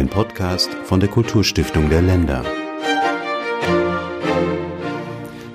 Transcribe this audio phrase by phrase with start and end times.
[0.00, 2.42] Ein Podcast von der Kulturstiftung der Länder.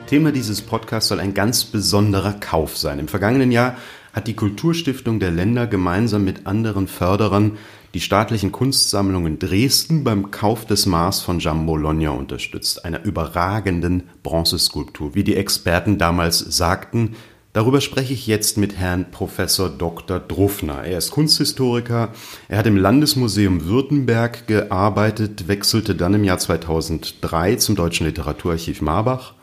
[0.05, 2.99] Thema dieses Podcasts soll ein ganz besonderer Kauf sein.
[2.99, 3.75] Im vergangenen Jahr
[4.13, 7.57] hat die Kulturstiftung der Länder gemeinsam mit anderen Förderern
[7.95, 15.15] die staatlichen Kunstsammlungen Dresden beim Kauf des Mars von Jean Bologna unterstützt, einer überragenden Bronzeskulptur.
[15.15, 17.15] Wie die Experten damals sagten,
[17.55, 20.19] Darüber spreche ich jetzt mit Herrn Professor Dr.
[20.19, 20.83] Druffner.
[20.83, 22.09] Er ist Kunsthistoriker.
[22.49, 29.35] Er hat im Landesmuseum Württemberg gearbeitet, wechselte dann im Jahr 2003 zum Deutschen Literaturarchiv Marbach.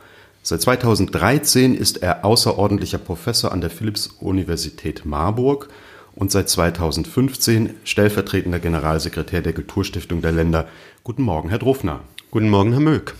[0.42, 5.70] Seit 2013 ist er außerordentlicher Professor an der Philipps-Universität Marburg
[6.14, 10.68] und seit 2015 stellvertretender Generalsekretär der Kulturstiftung der Länder.
[11.02, 12.00] Guten Morgen, Herr Druffner.
[12.30, 13.14] Guten Morgen, Herr Möck.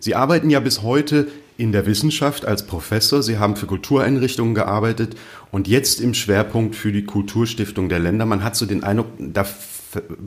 [0.00, 3.22] Sie arbeiten ja bis heute in der Wissenschaft als Professor.
[3.22, 5.16] Sie haben für Kultureinrichtungen gearbeitet
[5.50, 8.24] und jetzt im Schwerpunkt für die Kulturstiftung der Länder.
[8.24, 9.44] Man hat so den Eindruck, da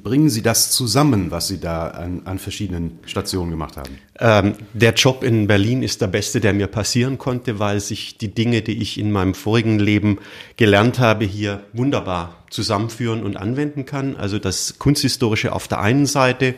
[0.03, 3.97] bringen Sie das zusammen, was Sie da an, an verschiedenen Stationen gemacht haben?
[4.19, 8.33] Ähm, der Job in Berlin ist der beste, der mir passieren konnte, weil sich die
[8.33, 10.19] Dinge, die ich in meinem vorigen Leben
[10.57, 14.15] gelernt habe, hier wunderbar zusammenführen und anwenden kann.
[14.17, 16.55] Also das Kunsthistorische auf der einen Seite,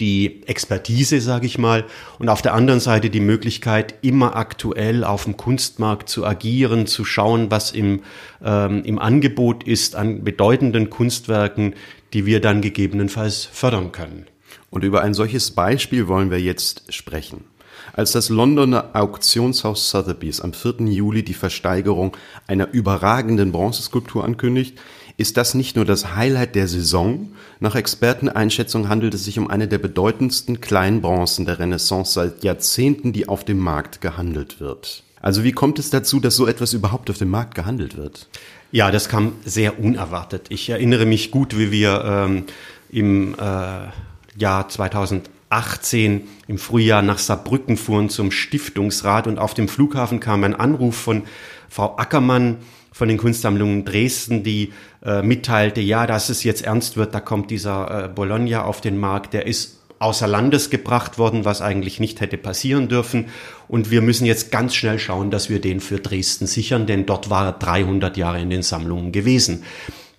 [0.00, 1.84] die Expertise, sage ich mal,
[2.18, 7.04] und auf der anderen Seite die Möglichkeit, immer aktuell auf dem Kunstmarkt zu agieren, zu
[7.04, 8.02] schauen, was im,
[8.44, 11.74] ähm, im Angebot ist an bedeutenden Kunstwerken,
[12.12, 14.26] die wir dann gegebenenfalls fördern können.
[14.70, 17.44] Und über ein solches Beispiel wollen wir jetzt sprechen.
[17.92, 20.86] Als das Londoner Auktionshaus Sotheby's am 4.
[20.88, 22.16] Juli die Versteigerung
[22.48, 24.80] einer überragenden Bronzeskulptur ankündigt,
[25.16, 29.68] ist das nicht nur das Highlight der Saison, nach Experteneinschätzung handelt es sich um eine
[29.68, 35.04] der bedeutendsten Kleinbronzen der Renaissance seit Jahrzehnten, die auf dem Markt gehandelt wird.
[35.20, 38.28] Also wie kommt es dazu, dass so etwas überhaupt auf dem Markt gehandelt wird?
[38.72, 40.46] Ja, das kam sehr unerwartet.
[40.48, 42.44] Ich erinnere mich gut, wie wir ähm,
[42.90, 43.88] im äh,
[44.36, 50.56] Jahr 2018 im Frühjahr nach Saarbrücken fuhren zum Stiftungsrat und auf dem Flughafen kam ein
[50.56, 51.22] Anruf von
[51.70, 52.56] Frau Ackermann,
[52.94, 54.72] von den Kunstsammlungen Dresden, die
[55.04, 58.98] äh, mitteilte, ja, dass es jetzt ernst wird, da kommt dieser äh, Bologna auf den
[58.98, 63.26] Markt, der ist außer Landes gebracht worden, was eigentlich nicht hätte passieren dürfen.
[63.66, 67.30] Und wir müssen jetzt ganz schnell schauen, dass wir den für Dresden sichern, denn dort
[67.30, 69.64] war er 300 Jahre in den Sammlungen gewesen.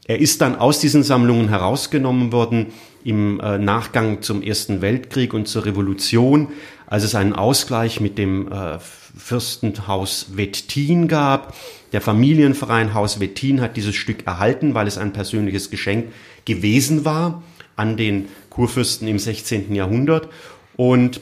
[0.05, 2.73] Er ist dann aus diesen Sammlungen herausgenommen worden
[3.05, 6.49] im äh, Nachgang zum Ersten Weltkrieg und zur Revolution,
[6.87, 8.79] als es einen Ausgleich mit dem äh,
[9.17, 11.55] Fürstenhaus Wettin gab.
[11.91, 16.11] Der Familienverein Haus Wettin hat dieses Stück erhalten, weil es ein persönliches Geschenk
[16.45, 17.43] gewesen war
[17.75, 19.73] an den Kurfürsten im 16.
[19.73, 20.29] Jahrhundert.
[20.75, 21.21] Und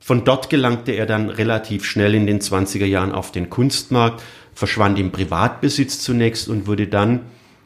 [0.00, 4.22] von dort gelangte er dann relativ schnell in den 20er Jahren auf den Kunstmarkt,
[4.54, 7.20] verschwand im Privatbesitz zunächst und wurde dann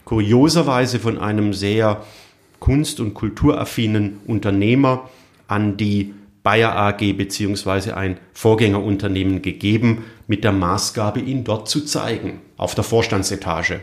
[0.05, 2.05] kurioserweise von einem sehr
[2.60, 5.09] kunst- und kulturaffinen Unternehmer
[5.49, 6.15] an die
[6.47, 12.84] Bayer AG beziehungsweise ein Vorgängerunternehmen gegeben, mit der Maßgabe, ihn dort zu zeigen, auf der
[12.84, 13.81] Vorstandsetage.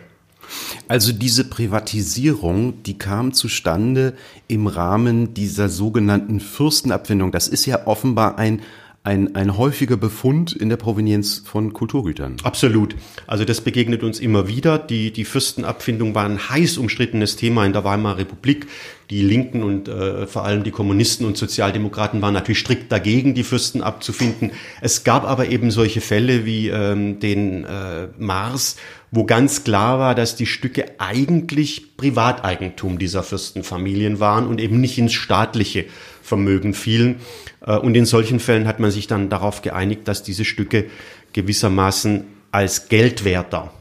[0.88, 4.13] Also diese Privatisierung, die kam zustande
[4.47, 7.34] im Rahmen dieser sogenannten Fürstenabfindung.
[7.34, 8.62] Das ist ja offenbar ein
[9.03, 12.38] ein, ein häufiger Befund in der Provenienz von Kulturgütern.
[12.44, 12.96] Absolut.
[13.28, 14.79] Also das begegnet uns immer wieder.
[14.79, 18.68] Die, die Fürstenabfindung war ein heiß umstrittenes Thema in der Weimarer Republik.
[19.13, 23.44] Die Linken und äh, vor allem die Kommunisten und Sozialdemokraten waren natürlich strikt dagegen, die
[23.44, 24.53] Fürsten abzufinden.
[24.81, 28.75] Es gab aber eben solche Fälle wie ähm, den äh, Mars,
[29.12, 34.97] wo ganz klar war, dass die Stücke eigentlich Privateigentum dieser Fürstenfamilien waren und eben nicht
[34.97, 35.85] ins staatliche
[36.23, 37.18] Vermögen fielen.
[37.63, 40.85] Äh, und in solchen Fällen hat man sich dann darauf geeinigt, dass diese Stücke
[41.34, 43.72] gewissermaßen als Geldwerter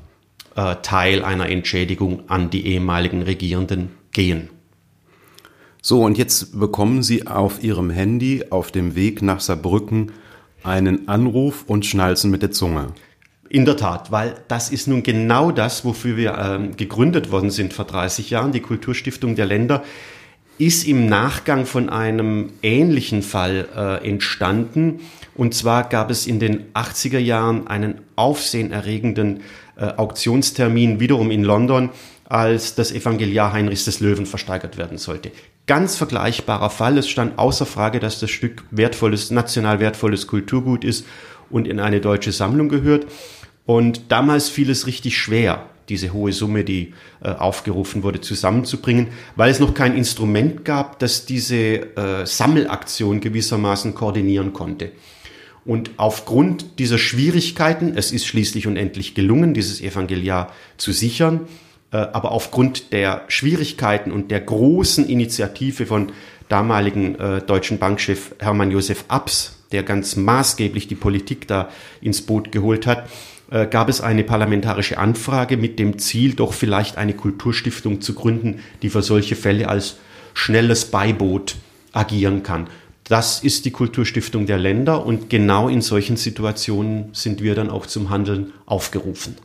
[0.56, 4.50] äh, Teil einer Entschädigung an die ehemaligen Regierenden gehen.
[5.84, 10.12] So, und jetzt bekommen Sie auf Ihrem Handy auf dem Weg nach Saarbrücken
[10.62, 12.92] einen Anruf und schnalzen mit der Zunge.
[13.48, 17.72] In der Tat, weil das ist nun genau das, wofür wir ähm, gegründet worden sind
[17.72, 19.82] vor 30 Jahren, die Kulturstiftung der Länder
[20.56, 25.00] ist im Nachgang von einem ähnlichen Fall äh, entstanden.
[25.34, 29.40] Und zwar gab es in den 80er Jahren einen aufsehenerregenden
[29.76, 31.90] äh, Auktionstermin wiederum in London,
[32.24, 35.32] als das Evangeliar Heinrichs des Löwen versteigert werden sollte.
[35.66, 36.98] Ganz vergleichbarer Fall.
[36.98, 41.06] Es stand außer Frage, dass das Stück wertvolles, national wertvolles Kulturgut ist
[41.50, 43.06] und in eine deutsche Sammlung gehört.
[43.64, 49.50] Und damals fiel es richtig schwer, diese hohe Summe, die äh, aufgerufen wurde, zusammenzubringen, weil
[49.50, 54.90] es noch kein Instrument gab, das diese äh, Sammelaktion gewissermaßen koordinieren konnte.
[55.64, 61.42] Und aufgrund dieser Schwierigkeiten, es ist schließlich und endlich gelungen, dieses Evangeliar zu sichern,
[61.96, 66.12] aber aufgrund der Schwierigkeiten und der großen Initiative von
[66.48, 72.52] damaligen äh, deutschen Bankchef Hermann Josef Abs, der ganz maßgeblich die Politik da ins Boot
[72.52, 73.08] geholt hat,
[73.50, 78.60] äh, gab es eine parlamentarische Anfrage mit dem Ziel, doch vielleicht eine Kulturstiftung zu gründen,
[78.82, 79.96] die für solche Fälle als
[80.34, 81.56] schnelles Beiboot
[81.92, 82.68] agieren kann.
[83.04, 87.86] Das ist die Kulturstiftung der Länder und genau in solchen Situationen sind wir dann auch
[87.86, 89.36] zum Handeln aufgerufen.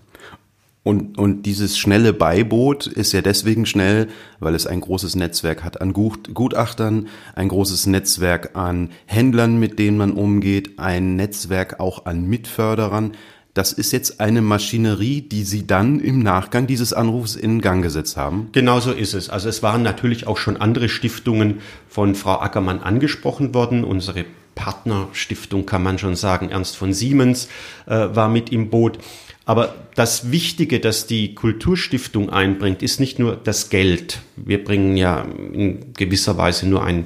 [0.88, 4.08] Und, und dieses schnelle Beiboot ist ja deswegen schnell,
[4.40, 9.98] weil es ein großes Netzwerk hat an Gutachtern, ein großes Netzwerk an Händlern, mit denen
[9.98, 13.12] man umgeht, ein Netzwerk auch an Mitförderern.
[13.54, 18.16] Das ist jetzt eine Maschinerie, die Sie dann im Nachgang dieses Anrufs in Gang gesetzt
[18.16, 18.48] haben?
[18.54, 19.30] Genau so ist es.
[19.30, 23.84] Also es waren natürlich auch schon andere Stiftungen von Frau Ackermann angesprochen worden.
[23.84, 24.24] Unsere
[24.56, 27.50] Partnerstiftung kann man schon sagen, Ernst von Siemens
[27.88, 29.00] äh, war mit im Boot.
[29.48, 34.20] Aber das Wichtige, das die Kulturstiftung einbringt, ist nicht nur das Geld.
[34.36, 35.22] Wir bringen ja
[35.54, 37.06] in gewisser Weise nur einen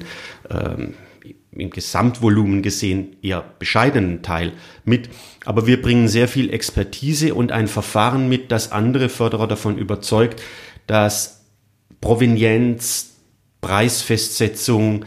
[0.50, 0.94] ähm,
[1.52, 4.54] im Gesamtvolumen gesehen eher bescheidenen Teil
[4.84, 5.08] mit,
[5.44, 10.42] aber wir bringen sehr viel Expertise und ein Verfahren mit, das andere Förderer davon überzeugt,
[10.88, 11.44] dass
[12.00, 13.18] Provenienz,
[13.60, 15.04] Preisfestsetzung,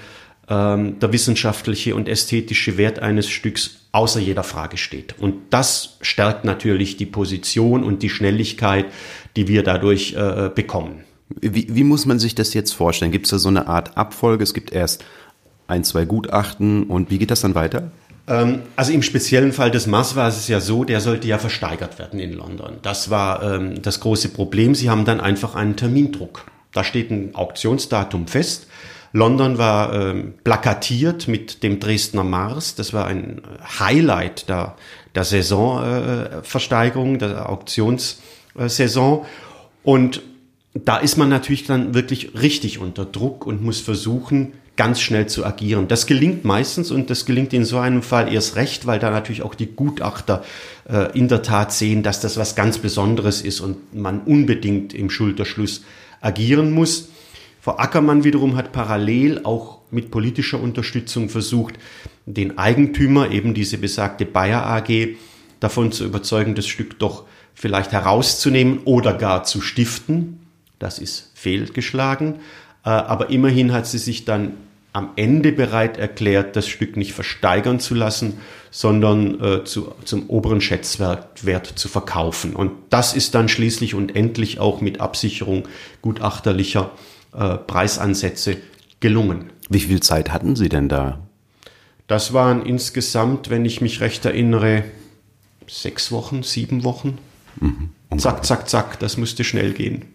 [0.50, 5.16] ähm, der wissenschaftliche und ästhetische Wert eines Stücks außer jeder Frage steht.
[5.20, 8.86] Und das stärkt natürlich die Position und die Schnelligkeit,
[9.36, 11.04] die wir dadurch äh, bekommen.
[11.42, 13.12] Wie, wie muss man sich das jetzt vorstellen?
[13.12, 14.44] Gibt es da so eine Art Abfolge?
[14.44, 15.04] Es gibt erst
[15.68, 17.92] ein, zwei Gutachten und wie geht das dann weiter?
[18.28, 21.98] Ähm, also im speziellen Fall des Mars war es ja so, der sollte ja versteigert
[21.98, 22.78] werden in London.
[22.82, 24.76] Das war ähm, das große Problem.
[24.76, 26.46] Sie haben dann einfach einen Termindruck.
[26.72, 28.68] Da steht ein Auktionsdatum fest
[29.14, 32.76] London war ähm, plakatiert mit dem Dresdner Mars.
[32.76, 33.42] Das war ein
[33.80, 34.76] Highlight der,
[35.16, 39.26] der Saisonversteigerung, äh, der Auktionssaison.
[39.84, 40.22] Und
[40.74, 45.46] da ist man natürlich dann wirklich richtig unter Druck und muss versuchen, ganz schnell zu
[45.46, 45.88] agieren.
[45.88, 49.42] Das gelingt meistens und das gelingt in so einem Fall erst recht, weil da natürlich
[49.42, 50.44] auch die Gutachter
[50.90, 55.10] äh, in der Tat sehen, dass das was ganz Besonderes ist und man unbedingt im
[55.10, 55.84] Schulterschluss
[56.20, 57.10] agieren muss.
[57.66, 61.74] Frau Ackermann wiederum hat parallel auch mit politischer Unterstützung versucht,
[62.28, 65.16] den Eigentümer, eben diese besagte Bayer AG,
[65.60, 67.24] davon zu überzeugen, das Stück doch
[67.56, 70.46] vielleicht herauszunehmen oder gar zu stiften.
[70.78, 72.36] Das ist fehlgeschlagen.
[72.86, 74.52] Äh, aber immerhin hat sie sich dann
[74.94, 78.38] am Ende bereit erklärt, das Stück nicht versteigern zu lassen,
[78.70, 82.56] sondern äh, zu, zum oberen Schätzwert zu verkaufen.
[82.56, 85.68] Und das ist dann schließlich und endlich auch mit Absicherung
[86.04, 86.92] gutachterlicher
[87.38, 88.58] äh, Preisansätze
[89.00, 89.52] gelungen.
[89.70, 91.20] Wie viel Zeit hatten Sie denn da?
[92.08, 94.84] Das waren insgesamt, wenn ich mich recht erinnere,
[95.68, 97.18] sechs Wochen, sieben Wochen.
[97.60, 97.90] Mhm.
[98.18, 100.06] Zack, zack, zack, das musste schnell gehen.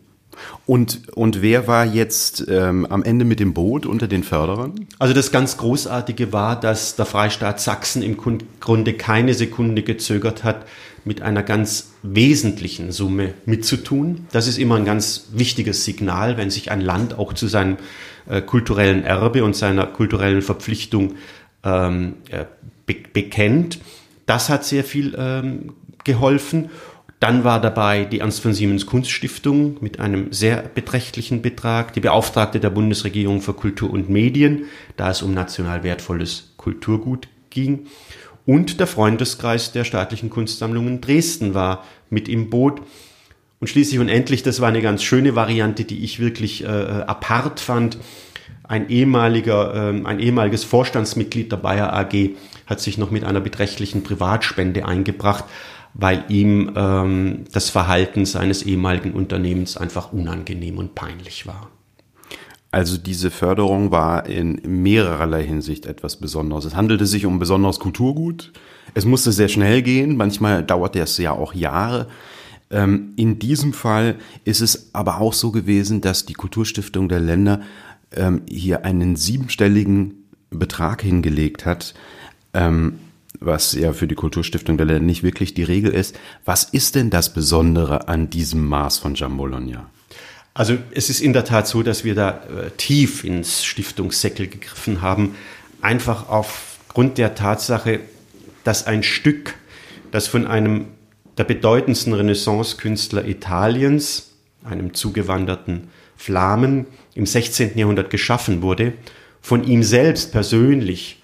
[0.67, 4.87] Und, und wer war jetzt ähm, am Ende mit dem Boot unter den Förderern?
[4.99, 10.67] Also das ganz Großartige war, dass der Freistaat Sachsen im Grunde keine Sekunde gezögert hat,
[11.05, 14.27] mit einer ganz wesentlichen Summe mitzutun.
[14.32, 17.79] Das ist immer ein ganz wichtiges Signal, wenn sich ein Land auch zu seinem
[18.29, 21.15] äh, kulturellen Erbe und seiner kulturellen Verpflichtung
[21.65, 22.44] ähm, äh,
[22.87, 23.79] be bekennt.
[24.27, 25.73] Das hat sehr viel ähm,
[26.05, 26.71] geholfen.
[27.20, 32.60] Dann war dabei die Ernst von Siemens Kunststiftung mit einem sehr beträchtlichen Betrag, die Beauftragte
[32.60, 34.65] der Bundesregierung für Kultur und Medien,
[34.96, 37.86] da es um national wertvolles Kulturgut ging.
[38.46, 42.81] Und der Freundeskreis der staatlichen Kunstsammlungen Dresden war mit im Boot.
[43.60, 47.60] Und schließlich und endlich, das war eine ganz schöne Variante, die ich wirklich äh, apart
[47.60, 47.98] fand.
[48.62, 52.31] Ein ehemaliger, äh, ein ehemaliges Vorstandsmitglied der Bayer AG
[52.65, 55.44] hat sich noch mit einer beträchtlichen Privatspende eingebracht,
[55.94, 61.70] weil ihm ähm, das Verhalten seines ehemaligen Unternehmens einfach unangenehm und peinlich war.
[62.73, 66.65] Also diese Förderung war in mehrererlei Hinsicht etwas Besonderes.
[66.65, 68.53] Es handelte sich um besonderes Kulturgut.
[68.94, 70.17] Es musste sehr schnell gehen.
[70.17, 72.06] Manchmal dauerte es ja auch Jahre.
[72.70, 77.63] Ähm, in diesem Fall ist es aber auch so gewesen, dass die Kulturstiftung der Länder
[78.15, 80.15] ähm, hier einen siebenstelligen
[80.51, 81.94] Betrag hingelegt hat,
[82.55, 82.99] ähm,
[83.41, 86.19] was ja für die Kulturstiftung der Länder nicht wirklich die Regel ist.
[86.44, 89.89] Was ist denn das Besondere an diesem Maß von Jambologna?
[90.53, 95.01] Also es ist in der Tat so, dass wir da äh, tief ins Stiftungssäckel gegriffen
[95.01, 95.35] haben,
[95.81, 98.01] einfach aufgrund der Tatsache,
[98.63, 99.55] dass ein Stück,
[100.11, 100.87] das von einem
[101.39, 104.32] der bedeutendsten Renaissance-Künstler Italiens,
[104.65, 107.79] einem zugewanderten Flamen, im 16.
[107.79, 108.93] Jahrhundert geschaffen wurde,
[109.41, 111.19] von ihm selbst persönlich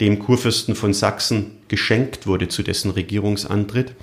[0.00, 3.94] dem Kurfürsten von Sachsen geschenkt wurde zu dessen Regierungsantritt,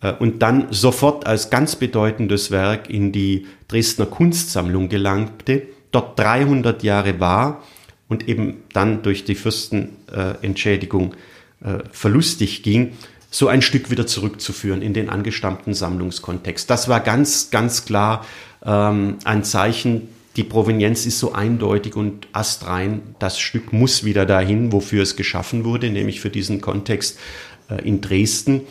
[0.00, 6.82] äh, und dann sofort als ganz bedeutendes Werk in die Dresdner Kunstsammlung gelangte, dort 300
[6.82, 7.62] Jahre war
[8.08, 11.14] und eben dann durch die Fürstenentschädigung
[11.62, 12.92] äh, verlustig ging,
[13.30, 16.70] so ein Stück wieder zurückzuführen in den angestammten Sammlungskontext.
[16.70, 18.24] Das war ganz, ganz klar
[18.64, 24.72] ähm, ein Zeichen, die Provenienz ist so eindeutig und astrein, das Stück muss wieder dahin,
[24.72, 27.18] wofür es geschaffen wurde, nämlich für diesen Kontext
[27.68, 28.62] äh, in Dresden.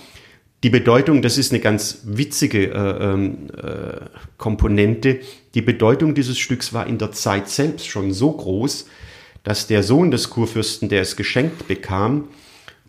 [0.64, 4.00] Die Bedeutung, das ist eine ganz witzige äh, ähm, äh,
[4.38, 5.20] Komponente,
[5.56, 8.88] die Bedeutung dieses Stücks war in der Zeit selbst schon so groß,
[9.44, 12.30] dass der Sohn des Kurfürsten, der es geschenkt bekam,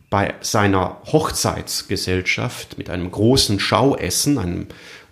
[0.09, 4.67] bei seiner Hochzeitsgesellschaft mit einem großen Schauessen, einem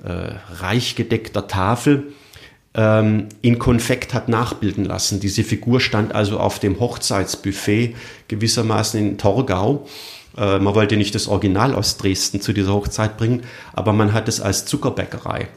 [0.04, 2.12] äh, reich gedeckter Tafel,
[2.76, 5.18] ähm, in Konfekt hat nachbilden lassen.
[5.18, 7.97] Diese Figur stand also auf dem Hochzeitsbuffet
[8.28, 9.87] gewissermaßen in Torgau
[10.37, 13.42] äh, man wollte nicht das Original aus Dresden zu dieser Hochzeit bringen,
[13.73, 15.49] aber man hat es als Zuckerbäckerei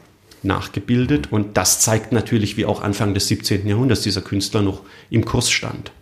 [0.42, 3.66] nachgebildet und das zeigt natürlich, wie auch Anfang des 17.
[3.66, 5.92] Jahrhunderts dieser Künstler noch im Kurs stand.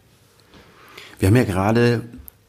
[1.19, 2.03] Wir haben ja gerade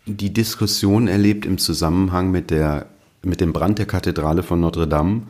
[0.05, 2.85] die Diskussion erlebt im Zusammenhang mit, der,
[3.23, 5.23] mit dem Brand der Kathedrale von Notre Dame,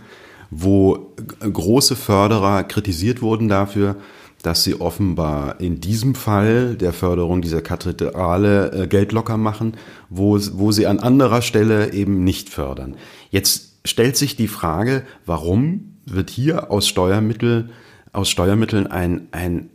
[0.51, 3.95] wo große Förderer kritisiert wurden dafür,
[4.41, 9.75] dass sie offenbar in diesem Fall der Förderung dieser Kathedrale äh, Geld locker machen,
[10.09, 12.95] wo, wo sie an anderer Stelle eben nicht fördern.
[13.31, 17.71] Jetzt stellt sich die Frage, warum wird hier aus Steuermitteln,
[18.13, 19.69] aus Steuermitteln ein, ein,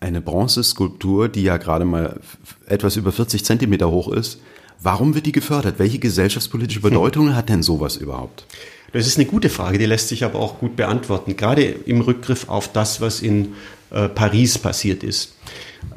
[0.00, 2.20] eine Bronzeskulptur, die ja gerade mal
[2.66, 4.40] etwas über 40 Zentimeter hoch ist,
[4.82, 5.78] warum wird die gefördert?
[5.78, 8.46] Welche gesellschaftspolitische Bedeutung hat denn sowas überhaupt?
[8.94, 12.48] Das ist eine gute Frage, die lässt sich aber auch gut beantworten, gerade im Rückgriff
[12.48, 13.54] auf das, was in
[13.90, 15.34] äh, Paris passiert ist.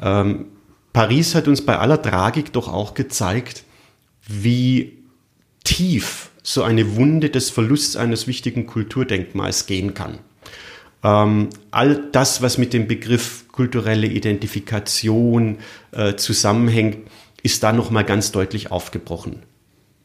[0.02, 0.46] Ähm,
[0.92, 3.62] Paris hat uns bei aller Tragik doch auch gezeigt,
[4.26, 4.98] wie
[5.62, 10.18] tief so eine Wunde des Verlusts eines wichtigen Kulturdenkmals gehen kann.
[11.04, 15.58] Ähm, all das, was mit dem Begriff kulturelle Identifikation
[15.92, 17.08] äh, zusammenhängt,
[17.44, 19.44] ist da nochmal ganz deutlich aufgebrochen.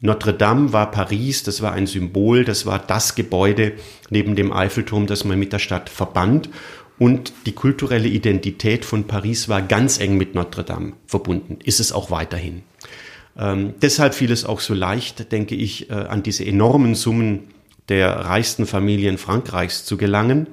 [0.04, 3.72] Notre Dame war Paris, das war ein Symbol, das war das Gebäude
[4.10, 6.50] neben dem Eiffelturm, das man mit der Stadt verband.
[6.98, 11.90] Und die kulturelle Identität von Paris war ganz eng mit Notre Dame verbunden, ist es
[11.90, 12.64] auch weiterhin.
[13.38, 17.44] Ähm, deshalb fiel es auch so leicht, denke ich, äh, an diese enormen Summen
[17.88, 20.48] der reichsten Familien Frankreichs zu gelangen,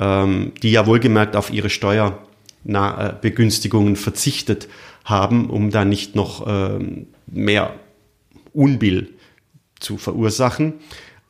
[0.00, 4.66] ähm, die ja wohlgemerkt auf ihre Steuerbegünstigungen verzichtet
[5.04, 7.78] haben, um da nicht noch ähm, mehr
[8.54, 9.10] Unbill
[9.80, 10.74] zu verursachen.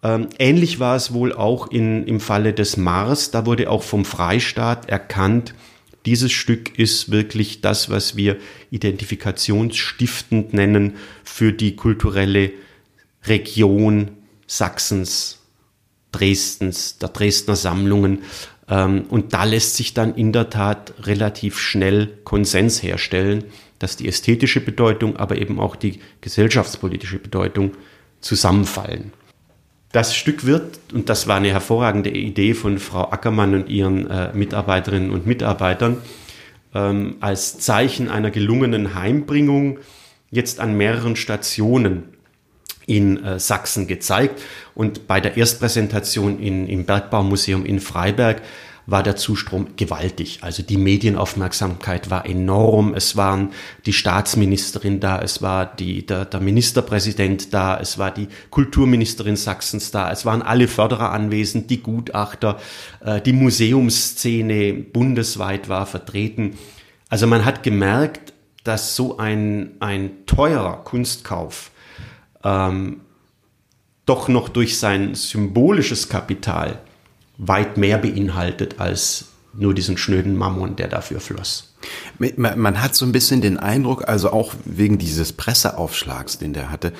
[0.05, 3.33] Ähm, ähnlich war es wohl auch in, im Falle des Mars.
[3.33, 5.55] Da wurde auch vom Freistaat erkannt,
[6.07, 8.37] dieses Stück ist wirklich das, was wir
[8.71, 12.53] identifikationsstiftend nennen für die kulturelle
[13.25, 14.11] Region
[14.47, 15.41] Sachsens,
[16.13, 18.23] Dresdens, der Dresdner Sammlungen.
[18.69, 23.45] Ähm, und da lässt sich dann in der Tat relativ schnell Konsens herstellen
[23.85, 27.73] dass die ästhetische Bedeutung, aber eben auch die gesellschaftspolitische Bedeutung
[28.23, 29.13] zusammenfallen.
[29.93, 34.33] Das Stück wird, und das war eine hervorragende Idee von Frau Ackermann und ihren äh,
[34.33, 35.99] Mitarbeiterinnen und Mitarbeitern,
[36.75, 39.79] ähm, als Zeichen einer gelungenen Heimbringung
[40.31, 42.05] jetzt an mehreren Stationen
[42.87, 44.41] in äh, Sachsen gezeigt.
[44.75, 48.41] Und bei der Erstpräsentation in, im Bergbaumuseum in Freiberg
[48.87, 50.39] war der Zustrom gewaltig.
[50.43, 52.95] Also die Medienaufmerksamkeit war enorm.
[52.95, 53.51] Es waren
[53.87, 59.91] die Staatsministerin da, es war die, der, der Ministerpräsident da, es war die Kulturministerin Sachsens
[59.91, 62.59] da, es waren alle Förderer anwesend, die Gutachter,
[63.01, 66.59] äh, die Museumsszene bundesweit war vertreten.
[67.09, 68.33] Also man hat gemerkt,
[68.65, 71.71] dass so ein, ein teurer Kunstkauf
[72.43, 73.01] ähm,
[74.07, 76.81] doch noch durch sein symbolisches Kapital
[77.39, 79.27] weit mehr beinhaltet als
[79.57, 81.75] nur diesen schnöden Mammon, der dafür floss.
[82.19, 86.93] Man hat so ein bisschen den Eindruck, also auch wegen dieses Presseaufschlags, den der hatte,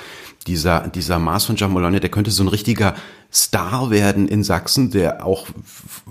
[0.47, 2.95] dieser, dieser Mars von Jamolone, der könnte so ein richtiger
[3.33, 5.49] Star werden in Sachsen, der auch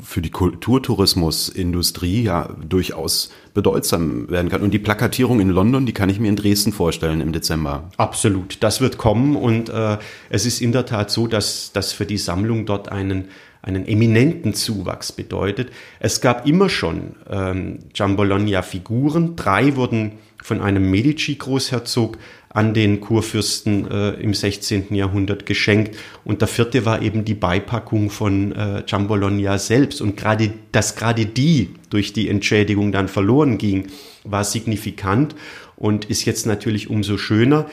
[0.01, 4.61] für die Kulturtourismusindustrie ja durchaus bedeutsam werden kann.
[4.61, 7.91] Und die Plakatierung in London, die kann ich mir in Dresden vorstellen im Dezember.
[7.97, 9.99] Absolut, das wird kommen und äh,
[10.29, 13.29] es ist in der Tat so, dass, dass für die Sammlung dort einen
[13.63, 15.71] einen eminenten Zuwachs bedeutet.
[15.99, 19.37] Es gab immer schon ähm, Giambologna-Figuren.
[19.37, 22.17] Drei wurden von einem Medici-Großherzog
[22.49, 24.93] an den Kurfürsten äh, im 16.
[24.93, 25.97] Jahrhundert geschenkt.
[26.25, 30.01] Und der vierte war eben die Beipackung von äh, Giambologna selbst.
[30.01, 33.87] Und gerade, dass gerade die durch die Entschädigung dann verloren ging,
[34.25, 35.35] war signifikant
[35.77, 37.65] und ist jetzt natürlich umso schöner.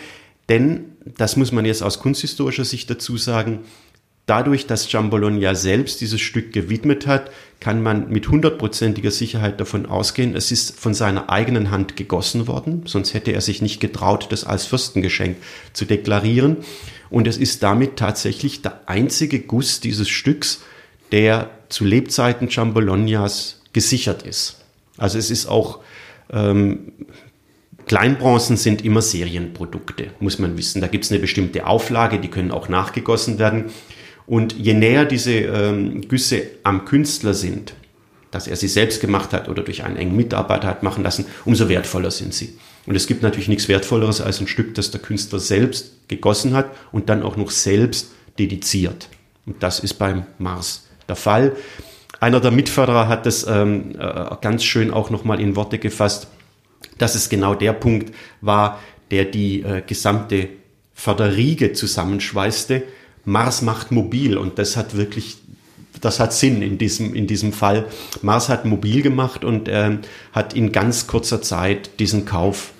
[0.48, 3.60] Denn, das muss man jetzt aus kunsthistorischer Sicht dazu sagen,
[4.26, 10.34] dadurch, dass Giambologna selbst dieses Stück gewidmet hat, kann man mit hundertprozentiger Sicherheit davon ausgehen,
[10.34, 14.44] es ist von seiner eigenen Hand gegossen worden, sonst hätte er sich nicht getraut, das
[14.44, 15.36] als Fürstengeschenk
[15.74, 16.58] zu deklarieren.
[17.10, 20.62] Und es ist damit tatsächlich der einzige Guss dieses Stücks,
[21.12, 24.60] der zu Lebzeiten Giambolognas gesichert ist.
[24.96, 25.80] Also es ist auch,
[26.32, 26.92] ähm,
[27.86, 30.80] Kleinbronzen sind immer Serienprodukte, muss man wissen.
[30.80, 33.66] Da gibt es eine bestimmte Auflage, die können auch nachgegossen werden.
[34.30, 37.74] Und je näher diese ähm, Güsse am Künstler sind,
[38.30, 41.68] dass er sie selbst gemacht hat oder durch einen engen Mitarbeiter hat machen lassen, umso
[41.68, 42.56] wertvoller sind sie.
[42.86, 46.70] Und es gibt natürlich nichts Wertvolleres als ein Stück, das der Künstler selbst gegossen hat
[46.92, 49.08] und dann auch noch selbst dediziert.
[49.46, 51.56] Und das ist beim Mars der Fall.
[52.20, 56.28] Einer der Mitförderer hat das ähm, äh, ganz schön auch nochmal in Worte gefasst,
[56.98, 58.78] dass es genau der Punkt war,
[59.10, 60.50] der die äh, gesamte
[60.94, 62.84] Förderriege zusammenschweißte,
[63.24, 65.38] Mars macht mobil und das hat wirklich,
[66.00, 67.86] das hat Sinn in diesem, in diesem Fall.
[68.22, 70.00] Mars hat mobil gemacht und ähm,
[70.32, 72.72] hat in ganz kurzer Zeit diesen Kauf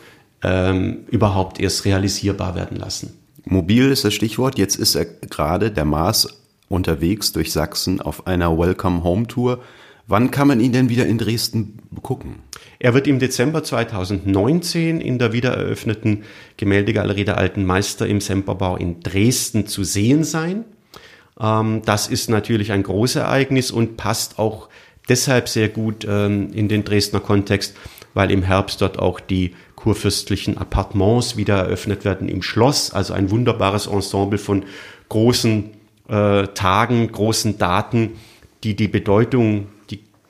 [0.43, 3.17] ähm, überhaupt erst realisierbar werden lassen.
[3.45, 4.59] Mobil ist das Stichwort.
[4.59, 6.29] Jetzt ist er gerade der Mars
[6.69, 9.61] unterwegs durch Sachsen auf einer Welcome Home Tour.
[10.11, 12.40] Wann kann man ihn denn wieder in Dresden gucken?
[12.81, 16.25] Er wird im Dezember 2019 in der wiedereröffneten
[16.57, 20.64] Gemäldegalerie der Alten Meister im Semperbau in Dresden zu sehen sein.
[21.38, 24.69] Ähm, das ist natürlich ein Großereignis und passt auch
[25.09, 27.76] deshalb sehr gut ähm, in den Dresdner Kontext,
[28.12, 32.93] weil im Herbst dort auch die kurfürstlichen Appartements wieder eröffnet werden im Schloss.
[32.93, 34.64] Also ein wunderbares Ensemble von
[35.09, 35.71] großen
[36.09, 38.14] äh, Tagen, großen Daten,
[38.64, 39.69] die die Bedeutung,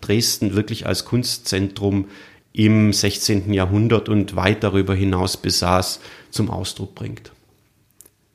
[0.01, 2.07] Dresden wirklich als Kunstzentrum
[2.53, 3.53] im 16.
[3.53, 7.33] Jahrhundert und weit darüber hinaus besaß, zum Ausdruck bringt.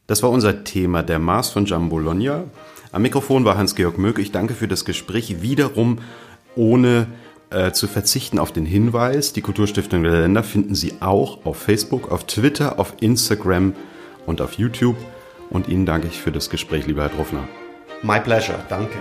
[0.07, 2.45] Das war unser Thema, der Mars von Jambologna.
[2.91, 4.19] Am Mikrofon war Hans-Georg Möck.
[4.19, 5.41] Ich danke für das Gespräch.
[5.41, 6.00] Wiederum
[6.55, 7.07] ohne
[7.50, 12.11] äh, zu verzichten auf den Hinweis, die Kulturstiftung der Länder finden Sie auch auf Facebook,
[12.11, 13.74] auf Twitter, auf Instagram
[14.25, 14.98] und auf YouTube.
[15.50, 17.48] Und Ihnen danke ich für das Gespräch, lieber Herr Truffner.
[18.01, 18.59] My pleasure.
[18.70, 18.98] Danke.